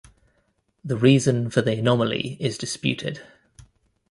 [0.83, 3.21] The reason for the anomaly is disputed.